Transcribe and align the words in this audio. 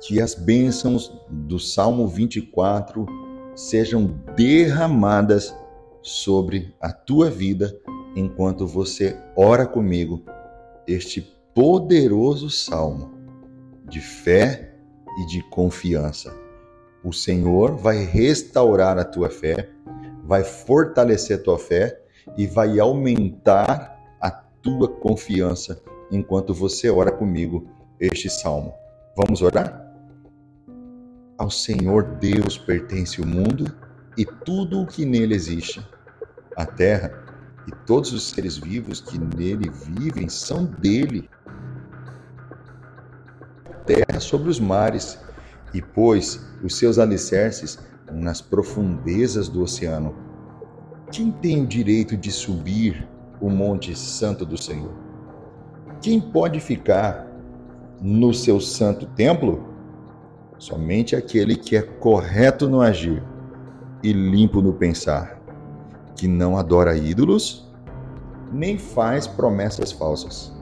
que 0.00 0.20
as 0.20 0.34
bênçãos 0.34 1.12
do 1.28 1.58
Salmo 1.58 2.06
24 2.06 3.06
sejam 3.54 4.06
derramadas 4.36 5.54
sobre 6.02 6.74
a 6.80 6.92
tua 6.92 7.28
vida 7.30 7.76
enquanto 8.14 8.66
você 8.66 9.16
ora 9.36 9.66
comigo 9.66 10.22
este 10.86 11.20
poderoso 11.54 12.48
salmo 12.48 13.12
de 13.88 14.00
fé 14.00 14.72
e 15.20 15.26
de 15.26 15.42
confiança. 15.50 16.32
O 17.04 17.12
Senhor 17.12 17.76
vai 17.76 18.04
restaurar 18.04 18.98
a 18.98 19.04
tua 19.04 19.28
fé, 19.28 19.68
vai 20.24 20.44
fortalecer 20.44 21.38
a 21.38 21.42
tua 21.42 21.58
fé 21.58 22.00
e 22.36 22.46
vai 22.46 22.78
aumentar 22.78 23.98
a 24.20 24.30
tua 24.30 24.88
confiança 24.88 25.82
enquanto 26.10 26.54
você 26.54 26.90
ora 26.90 27.10
comigo 27.10 27.66
este 28.00 28.30
salmo. 28.30 28.72
Vamos 29.16 29.42
orar? 29.42 29.87
Ao 31.38 31.48
Senhor 31.52 32.02
Deus 32.20 32.58
pertence 32.58 33.20
o 33.20 33.26
mundo 33.26 33.72
e 34.16 34.24
tudo 34.24 34.82
o 34.82 34.86
que 34.86 35.04
nele 35.04 35.36
existe. 35.36 35.80
A 36.56 36.66
terra 36.66 37.12
e 37.68 37.70
todos 37.86 38.12
os 38.12 38.30
seres 38.30 38.58
vivos 38.58 39.00
que 39.00 39.16
nele 39.16 39.70
vivem 39.70 40.28
são 40.28 40.64
dele. 40.64 41.30
Terra 43.86 44.18
sobre 44.18 44.50
os 44.50 44.58
mares 44.58 45.16
e 45.72 45.80
pôs 45.80 46.44
os 46.60 46.76
seus 46.76 46.98
alicerces 46.98 47.78
nas 48.10 48.40
profundezas 48.40 49.48
do 49.48 49.62
oceano. 49.62 50.16
Quem 51.12 51.30
tem 51.30 51.62
o 51.62 51.66
direito 51.68 52.16
de 52.16 52.32
subir 52.32 53.06
o 53.40 53.48
monte 53.48 53.96
santo 53.96 54.44
do 54.44 54.60
Senhor? 54.60 54.92
Quem 56.02 56.20
pode 56.20 56.58
ficar 56.58 57.28
no 58.00 58.34
seu 58.34 58.60
santo 58.60 59.06
templo? 59.06 59.67
Somente 60.58 61.14
aquele 61.14 61.54
que 61.54 61.76
é 61.76 61.82
correto 61.82 62.68
no 62.68 62.80
agir 62.80 63.22
e 64.02 64.12
limpo 64.12 64.60
no 64.60 64.72
pensar, 64.72 65.40
que 66.16 66.26
não 66.26 66.56
adora 66.56 66.96
ídolos, 66.96 67.70
nem 68.52 68.76
faz 68.76 69.26
promessas 69.26 69.92
falsas. 69.92 70.52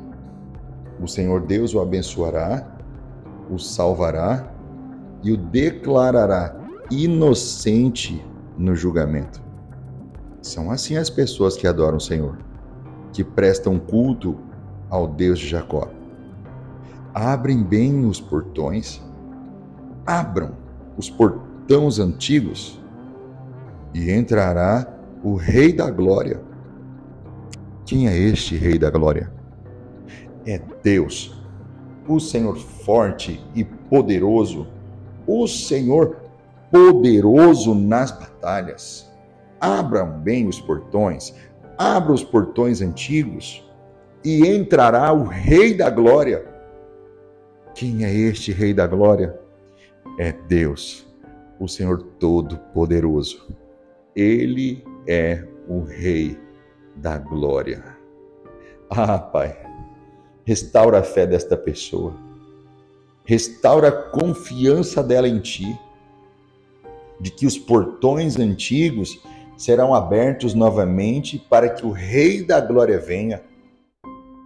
O 1.00 1.06
Senhor 1.06 1.41
Deus 1.41 1.75
o 1.75 1.80
abençoará, 1.80 2.77
o 3.50 3.58
salvará 3.58 4.53
e 5.22 5.33
o 5.33 5.36
declarará 5.36 6.55
inocente 6.91 8.22
no 8.58 8.75
julgamento. 8.75 9.42
São 10.42 10.70
assim 10.70 10.97
as 10.97 11.08
pessoas 11.08 11.56
que 11.56 11.66
adoram 11.66 11.97
o 11.97 12.00
Senhor, 12.00 12.38
que 13.12 13.25
prestam 13.25 13.78
culto 13.78 14.36
ao 14.91 15.08
Deus 15.08 15.38
de 15.38 15.48
Jacó. 15.48 15.88
Abrem 17.14 17.62
bem 17.62 18.05
os 18.05 18.20
portões 18.20 19.03
abram 20.06 20.52
os 20.96 21.10
portões 21.10 21.98
antigos 21.98 22.80
e 23.92 24.10
entrará 24.10 24.86
o 25.22 25.34
Rei 25.34 25.72
da 25.72 25.90
Glória. 25.90 26.40
Quem 27.84 28.08
é 28.08 28.16
este 28.16 28.56
Rei 28.56 28.78
da 28.78 28.88
Glória? 28.90 29.32
É 30.46 30.60
Deus, 30.82 31.36
o 32.06 32.20
Senhor 32.20 32.56
forte 32.56 33.44
e 33.54 33.64
poderoso, 33.64 34.68
o 35.26 35.46
Senhor 35.48 36.16
poderoso 36.70 37.74
nas 37.74 38.12
batalhas. 38.12 39.10
Abram 39.60 40.20
bem 40.20 40.46
os 40.46 40.60
portões, 40.60 41.34
abra 41.76 42.12
os 42.12 42.22
portões 42.22 42.80
antigos 42.80 43.64
e 44.24 44.46
entrará 44.46 45.12
o 45.12 45.24
Rei 45.24 45.74
da 45.74 45.91
Glória. 45.91 46.44
Quem 47.74 48.04
é 48.04 48.14
este 48.14 48.52
Rei 48.52 48.72
da 48.72 48.86
Glória? 48.86 49.45
É 50.19 50.33
Deus, 50.33 51.06
o 51.60 51.69
Senhor 51.69 52.03
Todo-Poderoso. 52.19 53.54
Ele 54.15 54.82
é 55.06 55.47
o 55.69 55.82
Rei 55.82 56.38
da 56.97 57.19
glória. 57.19 57.97
Ah, 58.88 59.19
Pai, 59.19 59.56
restaura 60.44 61.00
a 61.00 61.03
fé 61.03 61.26
desta 61.26 61.56
pessoa, 61.56 62.15
restaura 63.25 63.88
a 63.88 63.93
confiança 64.10 65.03
dela 65.03 65.28
em 65.28 65.38
Ti, 65.41 65.78
de 67.21 67.31
que 67.31 67.47
os 67.47 67.59
portões 67.59 68.38
antigos 68.38 69.21
serão 69.56 69.94
abertos 69.94 70.55
novamente 70.55 71.38
para 71.38 71.69
que 71.69 71.84
o 71.84 71.91
Rei 71.91 72.44
da 72.44 72.60
glória 72.60 72.99
venha. 72.99 73.43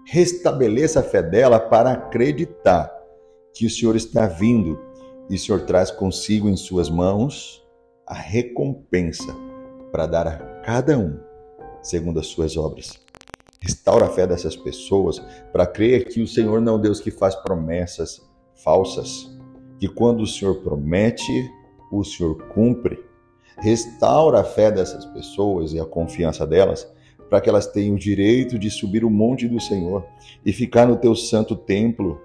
Restabeleça 0.07 1.01
a 1.01 1.03
fé 1.03 1.23
dela 1.23 1.61
para 1.61 1.93
acreditar 1.93 2.91
que 3.55 3.67
o 3.67 3.71
Senhor 3.71 3.95
está 3.95 4.27
vindo 4.27 4.90
e 5.31 5.37
o 5.37 5.39
Senhor 5.39 5.61
traz 5.61 5.93
consigo 5.93 6.49
em 6.49 6.57
suas 6.57 6.91
mãos 6.91 7.65
a 8.05 8.15
recompensa 8.15 9.33
para 9.93 10.05
dar 10.05 10.27
a 10.27 10.37
cada 10.63 10.99
um 10.99 11.19
segundo 11.81 12.19
as 12.19 12.27
suas 12.27 12.57
obras. 12.57 13.01
Restaura 13.61 14.07
a 14.07 14.11
fé 14.11 14.27
dessas 14.27 14.57
pessoas 14.57 15.23
para 15.53 15.67
crer 15.67 16.09
que 16.09 16.21
o 16.21 16.27
Senhor 16.27 16.61
não 16.61 16.75
é 16.75 16.77
um 16.77 16.81
Deus 16.81 17.01
que 17.01 17.13
faz 17.13 17.37
promessas 17.37 18.21
falsas, 18.65 19.31
que 19.79 19.87
quando 19.87 20.23
o 20.23 20.27
Senhor 20.27 20.57
promete, 20.63 21.49
o 21.93 22.03
Senhor 22.03 22.37
cumpre. 22.49 22.99
Restaura 23.59 24.41
a 24.41 24.45
fé 24.45 24.71
dessas 24.71 25.05
pessoas 25.07 25.73
e 25.73 25.79
a 25.79 25.85
confiança 25.85 26.47
delas 26.47 26.91
para 27.29 27.41
que 27.41 27.49
elas 27.49 27.69
tenham 27.69 27.95
o 27.95 27.99
direito 27.99 28.59
de 28.59 28.69
subir 28.69 29.05
o 29.05 29.11
monte 29.11 29.47
do 29.47 29.61
Senhor 29.61 30.05
e 30.45 30.53
ficar 30.53 30.87
no 30.87 30.97
teu 30.97 31.15
santo 31.15 31.55
templo 31.55 32.21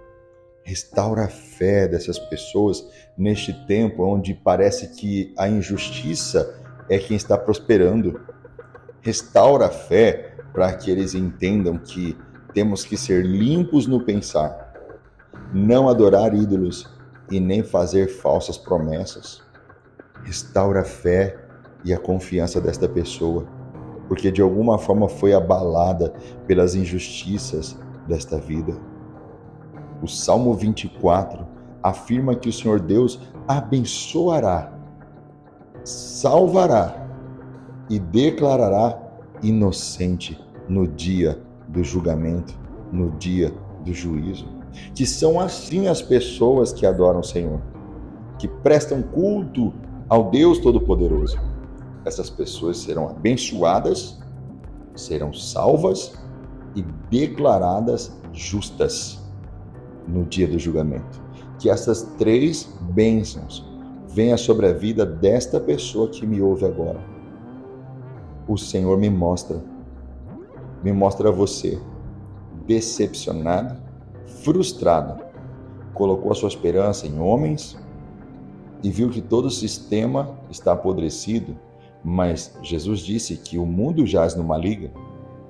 Restaura 0.65 1.25
a 1.25 1.27
fé 1.27 1.87
dessas 1.87 2.17
pessoas 2.17 2.83
neste 3.15 3.53
tempo 3.67 4.03
onde 4.03 4.33
parece 4.33 4.87
que 4.95 5.31
a 5.37 5.47
injustiça 5.47 6.59
é 6.89 6.97
quem 6.97 7.15
está 7.15 7.37
prosperando. 7.37 8.19
Restaura 8.99 9.67
a 9.67 9.69
fé 9.69 10.33
para 10.51 10.73
que 10.73 10.89
eles 10.89 11.13
entendam 11.13 11.77
que 11.77 12.17
temos 12.51 12.83
que 12.83 12.97
ser 12.97 13.23
limpos 13.23 13.85
no 13.85 14.03
pensar, 14.03 14.73
não 15.53 15.87
adorar 15.87 16.33
ídolos 16.33 16.89
e 17.29 17.39
nem 17.39 17.61
fazer 17.61 18.07
falsas 18.07 18.57
promessas. 18.57 19.43
Restaura 20.23 20.81
a 20.81 20.83
fé 20.83 21.37
e 21.83 21.93
a 21.93 21.99
confiança 21.99 22.59
desta 22.59 22.89
pessoa, 22.89 23.47
porque 24.07 24.31
de 24.31 24.41
alguma 24.41 24.79
forma 24.79 25.07
foi 25.07 25.31
abalada 25.31 26.11
pelas 26.47 26.73
injustiças 26.73 27.77
desta 28.07 28.39
vida. 28.39 28.94
O 30.05 30.07
Salmo 30.07 30.53
24 30.53 31.47
afirma 31.81 32.35
que 32.35 32.47
o 32.47 32.53
Senhor 32.53 32.79
Deus 32.79 33.19
abençoará, 33.47 34.71
salvará 35.83 37.07
e 37.89 37.97
declarará 37.97 39.01
inocente 39.41 40.39
no 40.69 40.87
dia 40.87 41.41
do 41.67 41.83
julgamento, 41.83 42.53
no 42.91 43.09
dia 43.17 43.51
do 43.83 43.91
juízo. 43.91 44.47
Que 44.93 45.07
são 45.07 45.39
assim 45.39 45.87
as 45.87 46.03
pessoas 46.03 46.71
que 46.71 46.85
adoram 46.85 47.21
o 47.21 47.23
Senhor, 47.23 47.59
que 48.37 48.47
prestam 48.47 49.01
culto 49.01 49.73
ao 50.07 50.29
Deus 50.29 50.59
Todo-Poderoso. 50.59 51.39
Essas 52.05 52.29
pessoas 52.29 52.77
serão 52.77 53.09
abençoadas, 53.09 54.19
serão 54.95 55.33
salvas 55.33 56.13
e 56.75 56.83
declaradas 57.09 58.15
justas 58.31 59.24
no 60.07 60.25
dia 60.25 60.47
do 60.47 60.59
julgamento. 60.59 61.21
Que 61.59 61.69
essas 61.69 62.03
três 62.17 62.71
bênçãos 62.81 63.65
venham 64.07 64.37
sobre 64.37 64.67
a 64.67 64.73
vida 64.73 65.05
desta 65.05 65.59
pessoa 65.59 66.07
que 66.07 66.25
me 66.25 66.41
ouve 66.41 66.65
agora. 66.65 66.99
O 68.47 68.57
Senhor 68.57 68.97
me 68.97 69.09
mostra, 69.09 69.61
me 70.83 70.93
mostra 70.93 71.31
você 71.31 71.79
decepcionado, 72.65 73.75
frustrado, 74.43 75.23
colocou 75.93 76.31
a 76.31 76.35
sua 76.35 76.49
esperança 76.49 77.07
em 77.07 77.19
homens 77.19 77.77
e 78.83 78.89
viu 78.89 79.09
que 79.09 79.21
todo 79.21 79.45
o 79.45 79.51
sistema 79.51 80.37
está 80.49 80.73
apodrecido, 80.73 81.57
mas 82.03 82.55
Jesus 82.61 82.99
disse 82.99 83.37
que 83.37 83.57
o 83.57 83.65
mundo 83.65 84.05
jaz 84.05 84.35
no 84.35 84.43
maligno, 84.43 84.91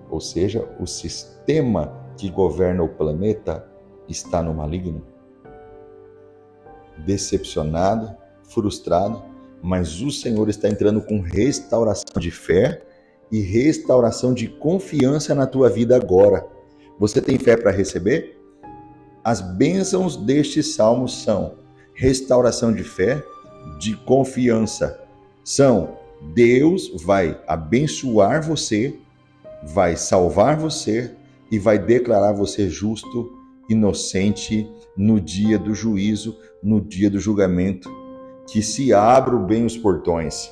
ou 0.10 0.22
seja, 0.22 0.68
o 0.80 0.86
sistema 0.86 1.94
que 2.16 2.30
governa 2.30 2.84
o 2.84 2.90
planeta 2.90 3.68
está 4.08 4.42
no 4.42 4.54
maligno? 4.54 5.04
Decepcionado, 7.06 8.16
frustrado, 8.44 9.24
mas 9.62 10.02
o 10.02 10.12
Senhor 10.12 10.48
está 10.50 10.70
entrando 10.70 11.02
com 11.02 11.20
restauração 11.20 12.20
de 12.20 12.32
fé 12.32 12.84
e 13.32 13.42
restauração 13.42 14.34
de 14.34 14.48
confiança 14.48 15.34
na 15.34 15.48
tua 15.48 15.70
vida 15.70 15.96
agora. 15.96 16.48
Você 17.00 17.22
tem 17.22 17.38
fé 17.38 17.58
para 17.58 17.72
receber? 17.72 18.40
As 19.24 19.42
bênçãos 19.42 20.16
deste 20.16 20.62
salmo 20.62 21.10
são 21.10 21.56
restauração 21.94 22.72
de 22.72 22.84
fé, 22.84 23.24
de 23.80 23.96
confiança. 23.98 25.02
São 25.44 25.98
Deus 26.34 26.92
vai 27.04 27.40
abençoar 27.48 28.42
você, 28.42 29.00
vai 29.64 29.96
salvar 29.96 30.58
você 30.58 31.16
e 31.52 31.60
vai 31.60 31.78
declarar 31.78 32.34
você 32.34 32.70
justo 32.70 33.35
inocente 33.70 34.70
no 34.96 35.20
dia 35.20 35.58
do 35.58 35.74
juízo, 35.74 36.38
no 36.62 36.80
dia 36.82 37.10
do 37.10 37.20
julgamento. 37.20 37.90
Que 38.48 38.62
se 38.62 38.94
abram 38.94 39.44
bem 39.44 39.66
os 39.66 39.76
portões, 39.76 40.52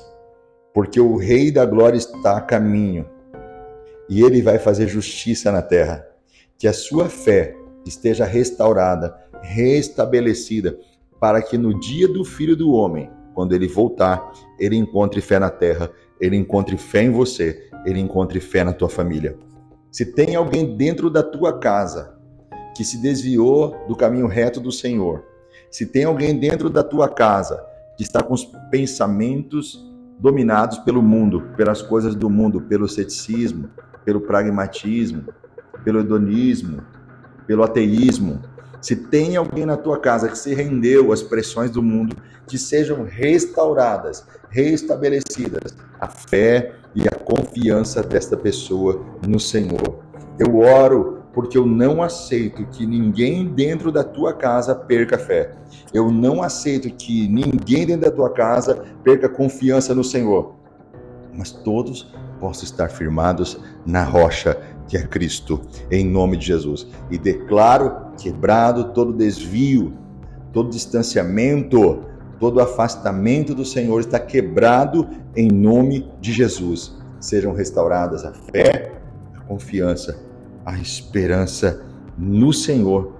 porque 0.72 1.00
o 1.00 1.16
Rei 1.16 1.52
da 1.52 1.64
Glória 1.64 1.96
está 1.96 2.36
a 2.36 2.40
caminho 2.40 3.08
e 4.08 4.22
ele 4.22 4.42
vai 4.42 4.58
fazer 4.58 4.88
justiça 4.88 5.52
na 5.52 5.62
terra. 5.62 6.04
Que 6.58 6.66
a 6.66 6.72
sua 6.72 7.08
fé 7.08 7.56
esteja 7.86 8.24
restaurada, 8.24 9.14
restabelecida, 9.42 10.78
para 11.20 11.40
que 11.40 11.56
no 11.56 11.78
dia 11.78 12.08
do 12.08 12.24
Filho 12.24 12.56
do 12.56 12.72
Homem, 12.72 13.10
quando 13.34 13.54
ele 13.54 13.68
voltar, 13.68 14.32
ele 14.58 14.76
encontre 14.76 15.20
fé 15.20 15.38
na 15.38 15.50
terra, 15.50 15.90
ele 16.20 16.36
encontre 16.36 16.76
fé 16.76 17.02
em 17.02 17.10
você, 17.10 17.70
ele 17.84 18.00
encontre 18.00 18.40
fé 18.40 18.64
na 18.64 18.72
tua 18.72 18.88
família. 18.88 19.36
Se 19.90 20.06
tem 20.06 20.34
alguém 20.34 20.76
dentro 20.76 21.08
da 21.08 21.22
tua 21.22 21.58
casa 21.58 22.13
que 22.74 22.84
se 22.84 22.98
desviou 22.98 23.84
do 23.86 23.96
caminho 23.96 24.26
reto 24.26 24.60
do 24.60 24.72
Senhor, 24.72 25.24
se 25.70 25.86
tem 25.86 26.04
alguém 26.04 26.38
dentro 26.38 26.68
da 26.68 26.82
tua 26.82 27.08
casa 27.08 27.64
que 27.96 28.02
está 28.02 28.22
com 28.22 28.34
os 28.34 28.44
pensamentos 28.70 29.84
dominados 30.18 30.78
pelo 30.78 31.02
mundo, 31.02 31.50
pelas 31.56 31.82
coisas 31.82 32.14
do 32.14 32.30
mundo, 32.30 32.60
pelo 32.60 32.88
ceticismo, 32.88 33.68
pelo 34.04 34.20
pragmatismo, 34.20 35.24
pelo 35.84 36.00
hedonismo, 36.00 36.82
pelo 37.46 37.62
ateísmo, 37.62 38.40
se 38.80 38.96
tem 38.96 39.36
alguém 39.36 39.64
na 39.64 39.76
tua 39.76 39.98
casa 39.98 40.28
que 40.28 40.36
se 40.36 40.54
rendeu 40.54 41.12
às 41.12 41.22
pressões 41.22 41.70
do 41.70 41.82
mundo, 41.82 42.16
que 42.46 42.58
sejam 42.58 43.04
restauradas, 43.04 44.26
restabelecidas 44.50 45.74
a 45.98 46.06
fé 46.06 46.74
e 46.94 47.08
a 47.08 47.10
confiança 47.12 48.02
desta 48.02 48.36
pessoa 48.36 49.04
no 49.26 49.40
Senhor. 49.40 50.02
Eu 50.38 50.58
oro 50.58 51.13
porque 51.34 51.58
eu 51.58 51.66
não 51.66 52.00
aceito 52.00 52.64
que 52.66 52.86
ninguém 52.86 53.46
dentro 53.48 53.90
da 53.90 54.04
tua 54.04 54.32
casa 54.32 54.74
perca 54.74 55.18
fé. 55.18 55.52
Eu 55.92 56.10
não 56.10 56.42
aceito 56.42 56.88
que 56.90 57.26
ninguém 57.28 57.84
dentro 57.84 58.02
da 58.02 58.10
tua 58.10 58.30
casa 58.30 58.84
perca 59.02 59.28
confiança 59.28 59.94
no 59.94 60.04
Senhor. 60.04 60.54
Mas 61.36 61.50
todos 61.50 62.14
possam 62.38 62.64
estar 62.64 62.88
firmados 62.88 63.58
na 63.84 64.04
rocha 64.04 64.56
que 64.86 64.96
é 64.96 65.02
Cristo, 65.02 65.60
em 65.90 66.04
nome 66.04 66.36
de 66.36 66.46
Jesus. 66.46 66.86
E 67.10 67.18
declaro 67.18 68.12
quebrado 68.16 68.92
todo 68.92 69.12
desvio, 69.12 69.92
todo 70.52 70.70
distanciamento, 70.70 72.04
todo 72.38 72.60
afastamento 72.60 73.54
do 73.54 73.64
Senhor 73.64 74.00
está 74.00 74.20
quebrado 74.20 75.08
em 75.34 75.48
nome 75.48 76.08
de 76.20 76.32
Jesus. 76.32 76.96
Sejam 77.18 77.54
restauradas 77.54 78.24
a 78.24 78.32
fé, 78.32 78.92
a 79.34 79.40
confiança, 79.40 80.22
a 80.64 80.78
esperança 80.78 81.84
no 82.16 82.52
Senhor. 82.52 83.12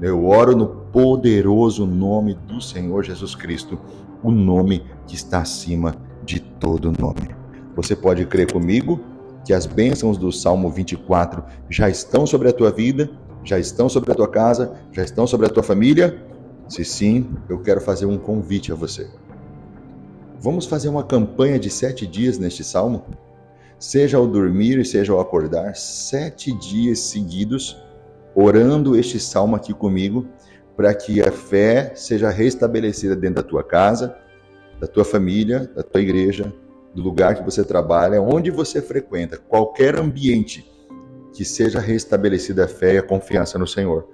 Eu 0.00 0.26
oro 0.26 0.56
no 0.56 0.66
poderoso 0.66 1.86
nome 1.86 2.34
do 2.34 2.60
Senhor 2.60 3.04
Jesus 3.04 3.34
Cristo, 3.34 3.78
o 4.22 4.30
nome 4.30 4.84
que 5.06 5.14
está 5.14 5.40
acima 5.40 5.94
de 6.24 6.40
todo 6.40 6.92
nome. 6.92 7.34
Você 7.74 7.96
pode 7.96 8.24
crer 8.26 8.52
comigo 8.52 9.00
que 9.44 9.52
as 9.52 9.66
bênçãos 9.66 10.18
do 10.18 10.30
Salmo 10.30 10.70
24 10.70 11.42
já 11.68 11.88
estão 11.88 12.26
sobre 12.26 12.48
a 12.48 12.52
tua 12.52 12.70
vida, 12.70 13.10
já 13.42 13.58
estão 13.58 13.88
sobre 13.88 14.12
a 14.12 14.14
tua 14.14 14.28
casa, 14.28 14.74
já 14.92 15.02
estão 15.02 15.26
sobre 15.26 15.46
a 15.46 15.48
tua 15.48 15.62
família? 15.62 16.22
Se 16.68 16.84
sim, 16.84 17.30
eu 17.48 17.60
quero 17.60 17.80
fazer 17.80 18.06
um 18.06 18.18
convite 18.18 18.70
a 18.70 18.74
você. 18.74 19.08
Vamos 20.40 20.66
fazer 20.66 20.88
uma 20.88 21.02
campanha 21.02 21.58
de 21.58 21.70
sete 21.70 22.06
dias 22.06 22.38
neste 22.38 22.62
salmo? 22.62 23.04
Seja 23.80 24.18
ao 24.18 24.26
dormir 24.26 24.78
e 24.78 24.84
seja 24.84 25.10
ao 25.14 25.20
acordar, 25.20 25.74
sete 25.74 26.52
dias 26.52 26.98
seguidos, 26.98 27.82
orando 28.34 28.94
este 28.94 29.18
salmo 29.18 29.56
aqui 29.56 29.72
comigo, 29.72 30.28
para 30.76 30.92
que 30.92 31.22
a 31.22 31.32
fé 31.32 31.92
seja 31.94 32.28
restabelecida 32.28 33.16
dentro 33.16 33.36
da 33.36 33.42
tua 33.42 33.64
casa, 33.64 34.14
da 34.78 34.86
tua 34.86 35.02
família, 35.02 35.60
da 35.74 35.82
tua 35.82 36.02
igreja, 36.02 36.52
do 36.94 37.00
lugar 37.00 37.34
que 37.34 37.42
você 37.42 37.64
trabalha, 37.64 38.20
onde 38.20 38.50
você 38.50 38.82
frequenta, 38.82 39.38
qualquer 39.38 39.98
ambiente, 39.98 40.70
que 41.32 41.42
seja 41.42 41.80
restabelecida 41.80 42.66
a 42.66 42.68
fé 42.68 42.96
e 42.96 42.98
a 42.98 43.02
confiança 43.02 43.58
no 43.58 43.66
Senhor. 43.66 44.06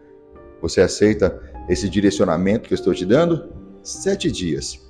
Você 0.62 0.80
aceita 0.80 1.40
esse 1.68 1.90
direcionamento 1.90 2.68
que 2.68 2.72
eu 2.72 2.76
estou 2.76 2.94
te 2.94 3.04
dando? 3.04 3.52
Sete 3.82 4.30
dias. 4.30 4.80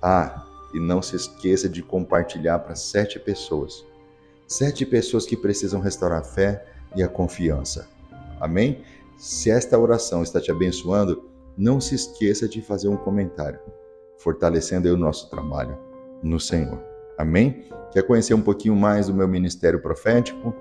Ah, 0.00 0.46
e 0.72 0.78
não 0.78 1.02
se 1.02 1.16
esqueça 1.16 1.68
de 1.68 1.82
compartilhar 1.82 2.60
para 2.60 2.76
sete 2.76 3.18
pessoas. 3.18 3.84
Sete 4.46 4.84
pessoas 4.84 5.24
que 5.24 5.36
precisam 5.36 5.80
restaurar 5.80 6.20
a 6.20 6.24
fé 6.24 6.64
e 6.94 7.02
a 7.02 7.08
confiança. 7.08 7.88
Amém? 8.40 8.82
Se 9.16 9.50
esta 9.50 9.78
oração 9.78 10.22
está 10.22 10.40
te 10.40 10.50
abençoando, 10.50 11.30
não 11.56 11.80
se 11.80 11.94
esqueça 11.94 12.48
de 12.48 12.60
fazer 12.60 12.88
um 12.88 12.96
comentário, 12.96 13.60
fortalecendo 14.18 14.92
o 14.92 14.96
nosso 14.96 15.30
trabalho 15.30 15.78
no 16.22 16.40
Senhor. 16.40 16.82
Amém? 17.18 17.68
Quer 17.92 18.02
conhecer 18.02 18.34
um 18.34 18.40
pouquinho 18.40 18.74
mais 18.74 19.06
do 19.06 19.14
meu 19.14 19.28
ministério 19.28 19.80
profético? 19.80 20.54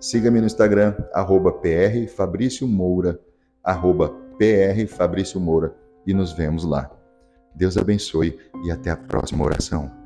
Siga-me 0.00 0.40
no 0.40 0.46
Instagram, 0.46 0.94
arroba 1.12 1.52
PR 1.52 2.06
Fabrício 2.14 2.66
Moura, 2.68 3.18
arroba 3.62 4.10
PR 4.38 4.86
Fabrício 4.88 5.40
Moura, 5.40 5.74
e 6.06 6.12
nos 6.12 6.32
vemos 6.32 6.64
lá. 6.64 6.90
Deus 7.54 7.78
abençoe 7.78 8.38
e 8.64 8.70
até 8.70 8.90
a 8.90 8.96
próxima 8.96 9.44
oração. 9.44 10.03